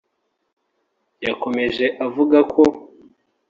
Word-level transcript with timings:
yakomeje 1.25 1.85
avuga 2.05 2.39
ko 2.53 2.63